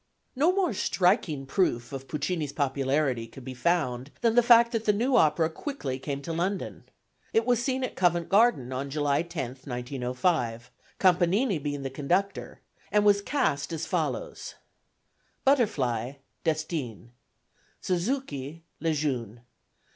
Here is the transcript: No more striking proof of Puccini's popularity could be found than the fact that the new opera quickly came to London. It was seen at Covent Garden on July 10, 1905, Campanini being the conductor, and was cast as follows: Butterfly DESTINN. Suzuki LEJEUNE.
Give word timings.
No 0.35 0.51
more 0.51 0.73
striking 0.73 1.45
proof 1.45 1.93
of 1.93 2.07
Puccini's 2.07 2.51
popularity 2.51 3.27
could 3.27 3.45
be 3.45 3.53
found 3.53 4.09
than 4.21 4.33
the 4.33 4.41
fact 4.41 4.71
that 4.71 4.85
the 4.85 4.93
new 4.93 5.15
opera 5.15 5.47
quickly 5.47 5.99
came 5.99 6.23
to 6.23 6.33
London. 6.33 6.85
It 7.33 7.45
was 7.45 7.63
seen 7.63 7.83
at 7.83 7.95
Covent 7.95 8.27
Garden 8.27 8.73
on 8.73 8.89
July 8.89 9.21
10, 9.21 9.51
1905, 9.63 10.71
Campanini 10.97 11.59
being 11.61 11.83
the 11.83 11.91
conductor, 11.91 12.61
and 12.91 13.05
was 13.05 13.21
cast 13.21 13.71
as 13.71 13.85
follows: 13.85 14.55
Butterfly 15.45 16.13
DESTINN. 16.43 17.11
Suzuki 17.79 18.63
LEJEUNE. 18.79 19.41